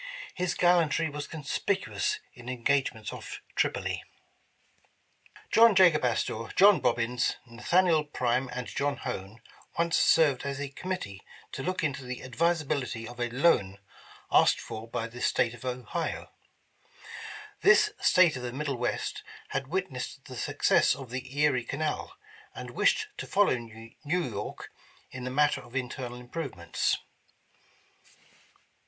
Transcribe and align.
His 0.33 0.55
gallantry 0.55 1.11
was 1.11 1.27
conspicuous 1.27 2.17
in 2.33 2.49
engagements 2.49 3.13
off 3.13 3.39
Tripoli. 3.55 4.03
John 5.51 5.75
Jacob 5.75 6.03
Astor, 6.03 6.47
John 6.55 6.79
Bobbins, 6.79 7.35
Nathaniel 7.45 8.05
Prime, 8.05 8.49
and 8.51 8.65
John 8.65 8.97
Hone, 8.97 9.41
once 9.77 9.99
served 9.99 10.41
as 10.41 10.59
a 10.59 10.69
committee 10.69 11.21
to 11.51 11.61
look 11.61 11.83
into 11.83 12.03
the 12.03 12.23
advisability 12.23 13.07
of 13.07 13.19
a 13.19 13.29
loan 13.29 13.77
asked 14.31 14.59
for 14.59 14.87
by 14.87 15.05
the 15.05 15.21
State 15.21 15.53
of 15.53 15.65
Ohio. 15.65 16.31
This 17.61 17.91
State 17.99 18.35
of 18.35 18.41
the 18.41 18.51
middle 18.51 18.77
west, 18.77 19.21
had 19.49 19.67
witnessed 19.67 20.25
the 20.25 20.35
success 20.35 20.95
of 20.95 21.11
the 21.11 21.37
Erie 21.37 21.63
Canal, 21.63 22.15
and 22.55 22.71
wished 22.71 23.05
to 23.17 23.27
follow 23.27 23.55
New 23.55 23.95
York 24.03 24.71
in 25.11 25.25
the 25.25 25.29
matter 25.29 25.61
of 25.61 25.75
internal 25.75 26.19
improvements. 26.19 26.97